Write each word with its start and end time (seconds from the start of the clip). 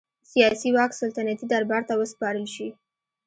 سیاسي 0.31 0.69
واک 0.75 0.91
سلطنتي 1.01 1.45
دربار 1.51 1.81
ته 1.89 1.93
وسپارل 2.01 2.45
شي. 2.55 2.67